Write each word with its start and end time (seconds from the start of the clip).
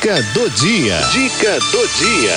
Dica 0.00 0.22
do 0.32 0.48
dia. 0.50 0.96
Dica 1.10 1.58
do 1.58 1.88
dia. 1.98 2.36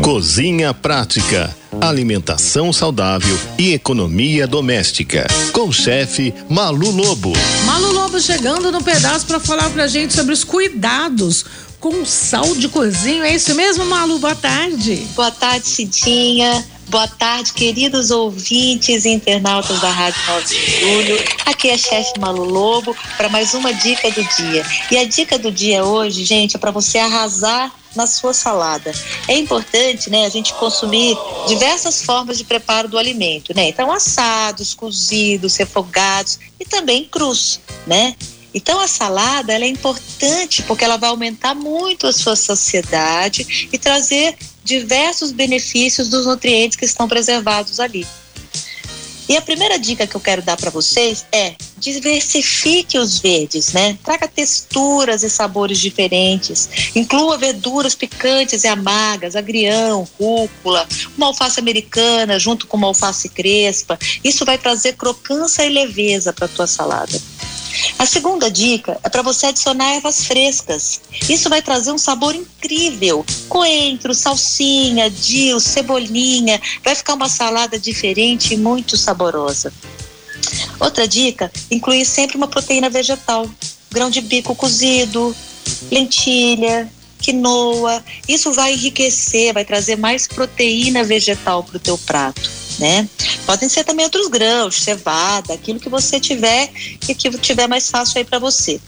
Cozinha 0.00 0.72
prática, 0.72 1.52
alimentação 1.80 2.72
saudável 2.72 3.36
e 3.58 3.72
economia 3.72 4.46
doméstica. 4.46 5.26
Com 5.52 5.62
o 5.62 5.72
chefe 5.72 6.32
Malu 6.48 6.92
Lobo. 6.92 7.32
Malu 7.64 7.90
Lobo 7.90 8.20
chegando 8.20 8.70
no 8.70 8.84
pedaço 8.84 9.26
para 9.26 9.40
falar 9.40 9.68
pra 9.70 9.88
gente 9.88 10.14
sobre 10.14 10.32
os 10.32 10.44
cuidados 10.44 11.44
com 11.80 12.04
sal 12.04 12.54
de 12.54 12.68
cozinha. 12.68 13.26
É 13.26 13.34
isso 13.34 13.52
mesmo, 13.56 13.84
Malu? 13.84 14.20
Boa 14.20 14.36
tarde. 14.36 15.04
Boa 15.16 15.32
tarde, 15.32 15.66
Cidinha. 15.66 16.64
Boa 16.88 17.08
tarde, 17.08 17.52
queridos 17.52 18.12
ouvintes 18.12 19.04
e 19.04 19.08
internautas 19.08 19.80
da 19.80 19.90
Rádio 19.90 20.20
9 20.28 20.44
de 20.46 20.80
Julho. 20.80 21.24
Aqui 21.44 21.68
é 21.68 21.74
a 21.74 21.78
chefe 21.78 22.18
Malu 22.20 22.44
Lobo 22.44 22.96
para 23.16 23.28
mais 23.28 23.54
uma 23.54 23.74
dica 23.74 24.08
do 24.12 24.22
dia. 24.36 24.64
E 24.88 24.96
a 24.96 25.04
dica 25.04 25.36
do 25.36 25.50
dia 25.50 25.84
hoje, 25.84 26.24
gente, 26.24 26.54
é 26.54 26.58
para 26.60 26.70
você 26.70 26.98
arrasar 26.98 27.74
na 27.96 28.06
sua 28.06 28.32
salada. 28.32 28.92
É 29.26 29.36
importante, 29.36 30.08
né, 30.08 30.26
a 30.26 30.28
gente 30.28 30.54
consumir 30.54 31.16
diversas 31.48 32.02
formas 32.02 32.38
de 32.38 32.44
preparo 32.44 32.86
do 32.86 32.98
alimento, 32.98 33.52
né? 33.52 33.68
Então, 33.68 33.90
assados, 33.90 34.72
cozidos, 34.72 35.56
refogados 35.56 36.38
e 36.60 36.64
também 36.64 37.04
crus, 37.04 37.58
né? 37.84 38.14
Então 38.54 38.80
a 38.80 38.88
salada 38.88 39.52
é 39.52 39.68
importante 39.68 40.62
porque 40.62 40.82
ela 40.82 40.96
vai 40.96 41.10
aumentar 41.10 41.54
muito 41.54 42.06
a 42.06 42.12
sua 42.12 42.34
saciedade 42.34 43.68
e 43.70 43.76
trazer 43.76 44.34
diversos 44.66 45.30
benefícios 45.30 46.08
dos 46.08 46.26
nutrientes 46.26 46.76
que 46.76 46.84
estão 46.84 47.06
preservados 47.06 47.78
ali. 47.78 48.04
E 49.28 49.36
a 49.36 49.42
primeira 49.42 49.76
dica 49.78 50.06
que 50.06 50.14
eu 50.14 50.20
quero 50.20 50.42
dar 50.42 50.56
para 50.56 50.70
vocês 50.70 51.24
é 51.32 51.54
diversifique 51.78 52.96
os 52.96 53.18
verdes, 53.18 53.72
né? 53.72 53.98
Traga 54.04 54.28
texturas 54.28 55.22
e 55.22 55.30
sabores 55.30 55.78
diferentes. 55.78 56.68
Inclua 56.94 57.36
verduras 57.36 57.94
picantes 57.94 58.62
e 58.62 58.68
amargas, 58.68 59.34
agrião, 59.34 60.06
rúcula, 60.18 60.86
uma 61.16 61.26
alface 61.26 61.58
americana 61.58 62.38
junto 62.38 62.66
com 62.66 62.76
uma 62.76 62.86
alface 62.86 63.28
crespa. 63.28 63.98
Isso 64.22 64.44
vai 64.44 64.58
trazer 64.58 64.94
crocância 64.94 65.64
e 65.64 65.70
leveza 65.70 66.32
para 66.32 66.48
tua 66.48 66.66
salada. 66.66 67.20
A 67.98 68.06
segunda 68.06 68.50
dica 68.50 68.98
é 69.02 69.08
para 69.08 69.22
você 69.22 69.46
adicionar 69.46 69.94
ervas 69.94 70.24
frescas. 70.24 71.00
Isso 71.28 71.48
vai 71.48 71.62
trazer 71.62 71.92
um 71.92 71.98
sabor 71.98 72.34
incrível. 72.34 73.24
Coentro, 73.48 74.14
salsinha, 74.14 75.10
dill, 75.10 75.60
cebolinha. 75.60 76.60
Vai 76.84 76.94
ficar 76.94 77.14
uma 77.14 77.28
salada 77.28 77.78
diferente 77.78 78.54
e 78.54 78.56
muito 78.56 78.96
saborosa. 78.96 79.72
Outra 80.78 81.06
dica: 81.06 81.50
incluir 81.70 82.04
sempre 82.04 82.36
uma 82.36 82.48
proteína 82.48 82.90
vegetal. 82.90 83.48
Grão 83.90 84.10
de 84.10 84.20
bico 84.20 84.54
cozido, 84.54 85.34
lentilha, 85.90 86.90
quinoa. 87.18 88.04
Isso 88.28 88.52
vai 88.52 88.74
enriquecer, 88.74 89.54
vai 89.54 89.64
trazer 89.64 89.96
mais 89.96 90.26
proteína 90.26 91.02
vegetal 91.02 91.62
para 91.62 91.76
o 91.76 91.80
teu 91.80 91.96
prato 91.98 92.56
né? 92.78 93.08
Podem 93.46 93.68
ser 93.68 93.84
também 93.84 94.04
outros 94.04 94.26
grãos, 94.26 94.82
cevada, 94.82 95.54
aquilo 95.54 95.78
que 95.78 95.88
você 95.88 96.18
tiver 96.18 96.70
e 97.08 97.14
que 97.14 97.30
tiver 97.38 97.68
mais 97.68 97.88
fácil 97.88 98.18
aí 98.18 98.24
para 98.24 98.40
você. 98.40 98.80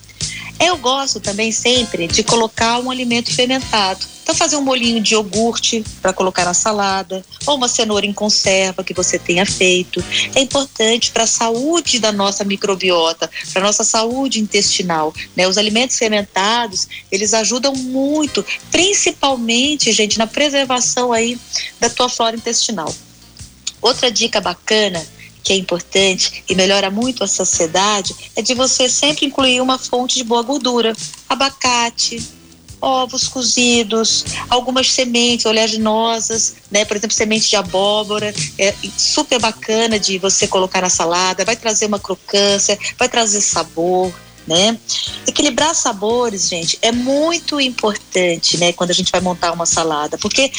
Eu 0.60 0.76
gosto 0.76 1.20
também 1.20 1.52
sempre 1.52 2.08
de 2.08 2.24
colocar 2.24 2.80
um 2.80 2.90
alimento 2.90 3.32
fermentado. 3.32 4.04
Então, 4.22 4.34
fazer 4.34 4.56
um 4.56 4.60
molinho 4.60 5.00
de 5.00 5.14
iogurte 5.14 5.82
para 6.02 6.12
colocar 6.12 6.44
na 6.44 6.52
salada, 6.52 7.24
ou 7.46 7.54
uma 7.54 7.68
cenoura 7.68 8.04
em 8.04 8.12
conserva 8.12 8.84
que 8.84 8.92
você 8.92 9.18
tenha 9.18 9.46
feito. 9.46 10.04
É 10.34 10.40
importante 10.40 11.12
para 11.12 11.22
a 11.22 11.26
saúde 11.26 11.98
da 11.98 12.12
nossa 12.12 12.44
microbiota, 12.44 13.30
para 13.52 13.62
a 13.62 13.64
nossa 13.64 13.84
saúde 13.84 14.40
intestinal. 14.40 15.14
Né? 15.34 15.48
Os 15.48 15.56
alimentos 15.56 15.96
fermentados, 15.96 16.88
eles 17.10 17.32
ajudam 17.32 17.72
muito, 17.74 18.44
principalmente, 18.70 19.92
gente, 19.92 20.18
na 20.18 20.26
preservação 20.26 21.12
aí 21.12 21.38
da 21.80 21.88
tua 21.88 22.08
flora 22.08 22.36
intestinal. 22.36 22.92
Outra 23.80 24.10
dica 24.10 24.40
bacana 24.40 25.04
que 25.42 25.52
é 25.52 25.56
importante 25.56 26.44
e 26.48 26.54
melhora 26.54 26.90
muito 26.90 27.24
a 27.24 27.26
saciedade 27.28 28.14
é 28.36 28.42
de 28.42 28.54
você 28.54 28.88
sempre 28.88 29.26
incluir 29.26 29.60
uma 29.60 29.78
fonte 29.78 30.16
de 30.16 30.24
boa 30.24 30.42
gordura, 30.42 30.94
abacate, 31.28 32.22
ovos 32.80 33.26
cozidos, 33.26 34.24
algumas 34.48 34.92
sementes 34.92 35.46
oleaginosas, 35.46 36.56
né? 36.70 36.84
Por 36.84 36.96
exemplo, 36.96 37.16
semente 37.16 37.48
de 37.48 37.56
abóbora, 37.56 38.32
é 38.58 38.74
super 38.96 39.40
bacana 39.40 39.98
de 39.98 40.18
você 40.18 40.46
colocar 40.46 40.80
na 40.80 40.90
salada, 40.90 41.44
vai 41.44 41.56
trazer 41.56 41.86
uma 41.86 41.98
crocância, 41.98 42.78
vai 42.98 43.08
trazer 43.08 43.40
sabor 43.40 44.12
né? 44.48 44.78
Equilibrar 45.26 45.74
sabores, 45.74 46.48
gente, 46.48 46.78
é 46.80 46.90
muito 46.90 47.60
importante, 47.60 48.56
né, 48.56 48.72
quando 48.72 48.90
a 48.90 48.94
gente 48.94 49.12
vai 49.12 49.20
montar 49.20 49.52
uma 49.52 49.66
salada, 49.66 50.16
porque 50.18 50.50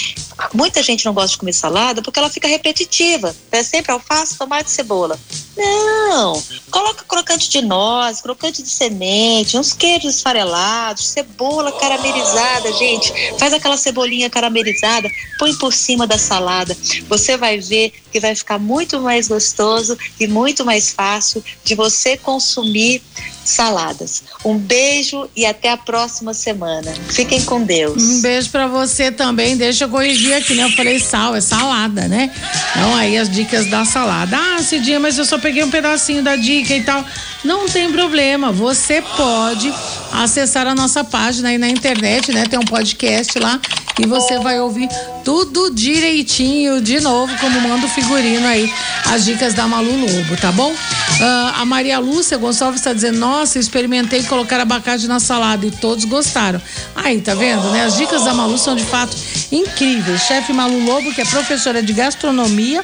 muita 0.54 0.84
gente 0.84 1.06
não 1.06 1.14
gosta 1.14 1.32
de 1.32 1.38
comer 1.38 1.54
salada 1.54 2.02
porque 2.02 2.20
ela 2.20 2.30
fica 2.30 2.48
repetitiva, 2.48 3.36
é 3.52 3.64
sempre 3.64 3.92
alface, 3.92 4.38
tomate, 4.38 4.70
cebola. 4.70 5.20
Não, 5.58 6.42
coloca 6.72 7.04
crocante 7.04 7.50
de 7.50 7.62
noz, 7.62 8.22
crocante 8.22 8.64
de 8.64 8.70
semente, 8.70 9.58
uns 9.58 9.74
queijos 9.74 10.16
esfarelados, 10.16 11.08
cebola 11.08 11.72
caramelizada, 11.74 12.72
gente, 12.74 13.12
faz 13.38 13.52
aquela 13.52 13.76
cebolinha 13.76 14.30
caramelizada, 14.30 15.10
põe 15.38 15.54
por 15.56 15.74
cima 15.74 16.08
da 16.08 16.18
salada. 16.18 16.78
Você 17.10 17.36
vai 17.36 17.60
ver 17.60 17.92
que 18.12 18.20
vai 18.20 18.36
ficar 18.36 18.60
muito 18.60 19.02
mais 19.02 19.28
gostoso 19.28 19.98
e 20.20 20.28
muito 20.28 20.64
mais 20.64 20.92
fácil 20.92 21.44
de 21.64 21.76
você 21.76 22.16
consumir 22.16 23.02
saladas. 23.44 24.24
Um 24.44 24.58
beijo 24.58 25.30
e 25.36 25.46
até 25.46 25.72
a 25.72 25.78
próxima 25.78 26.34
semana. 26.34 26.94
Fiquem 27.10 27.44
com 27.44 27.64
Deus. 27.64 28.02
Um 28.02 28.22
beijo 28.22 28.50
para 28.50 28.68
você 28.68 29.12
também. 29.12 29.58
Deixa 29.58 29.86
eu 29.86 29.90
corrigir 29.90 30.34
aqui, 30.34 30.54
né? 30.56 30.64
Eu 30.64 30.72
falei 30.72 31.00
sal, 31.00 31.36
é 31.36 31.42
salada, 31.42 32.08
né? 32.08 32.32
Então 32.72 32.96
aí 32.96 33.18
as 33.18 33.30
dicas 33.30 33.68
da 33.68 33.86
salada. 33.86 34.38
Ah, 34.38 34.62
Cidinha, 34.62 35.00
mas 35.00 35.18
eu 35.18 35.26
só 35.26 35.38
peguei 35.38 35.64
um 35.64 35.70
pedacinho 35.70 36.24
da 36.24 36.36
dica 36.36 36.76
e 36.76 36.84
tal. 36.84 37.04
Não 37.44 37.68
tem 37.68 37.92
problema. 37.92 38.52
Você 38.52 39.02
pode 39.02 39.74
acessar 40.12 40.68
a 40.68 40.76
nossa 40.76 41.04
página 41.04 41.50
aí 41.50 41.58
na 41.58 41.70
internet, 41.70 42.32
né? 42.32 42.46
Tem 42.46 42.60
um 42.60 42.66
podcast 42.66 43.38
lá 43.40 43.60
e 44.00 44.06
você 44.06 44.40
vai 44.40 44.60
ouvir 44.60 44.88
tudo 45.24 45.70
direitinho 45.70 46.82
de 46.82 47.00
novo, 47.00 47.36
como 47.40 47.60
manda 47.62 47.86
o 47.86 47.90
figurino 47.90 48.48
aí, 48.48 48.72
as 49.06 49.26
dicas 49.26 49.54
da 49.54 49.68
Malu 49.68 49.92
Lobo, 49.92 50.38
tá 50.38 50.52
bom? 50.52 50.72
Uh, 50.72 51.62
a 51.62 51.66
Maria 51.66 52.00
Lúcia 52.00 52.38
Gonçalves 52.38 52.80
está 52.80 52.94
dizendo: 52.94 53.20
Nossa, 53.20 53.60
experimentei 53.60 54.24
colocar 54.24 54.60
abacate 54.60 55.08
na 55.08 55.20
salada 55.20 55.66
e 55.66 55.72
todos 55.72 56.06
gostaram. 56.06 56.62
Aí, 56.96 57.20
tá 57.20 57.36
vendo, 57.36 57.70
né? 57.72 57.84
As 57.84 57.98
dicas 57.98 58.24
da 58.24 58.34
Malu 58.34 58.58
são 58.58 58.76
de 58.76 58.86
fato 58.86 59.16
incríveis. 59.52 60.22
Chefe 60.22 60.54
Malu 60.54 60.84
Lobo, 60.86 61.14
que 61.14 61.22
é 61.22 61.26
professora 61.26 61.84
de 61.84 61.92
gastronomia 61.92 62.84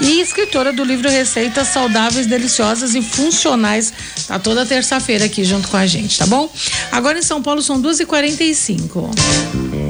e 0.00 0.20
escritora 0.20 0.72
do 0.72 0.84
livro 0.84 1.08
Receitas 1.08 1.68
Saudáveis, 1.68 2.26
Deliciosas 2.26 2.94
e 2.94 3.02
Funcionais. 3.02 3.92
Tá 4.26 4.38
toda 4.38 4.64
terça-feira 4.64 5.24
aqui 5.24 5.44
junto 5.44 5.68
com 5.68 5.76
a 5.76 5.86
gente, 5.86 6.18
tá 6.18 6.26
bom? 6.26 6.48
Agora 6.92 7.18
em 7.18 7.22
São 7.22 7.42
Paulo 7.42 7.62
são 7.62 7.80
2h45. 7.82 9.10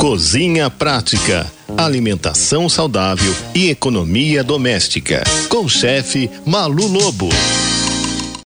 Cozinha 0.05 0.69
Prática. 0.69 1.51
Alimentação 1.79 2.69
saudável 2.69 3.35
e 3.55 3.71
economia 3.71 4.45
doméstica. 4.45 5.25
Com 5.49 5.65
o 5.65 5.69
chefe 5.69 6.31
Malu 6.45 6.87
Lobo. 6.87 7.31